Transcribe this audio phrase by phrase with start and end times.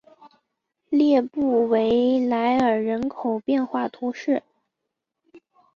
[0.89, 4.41] 列布维莱尔人口变化图示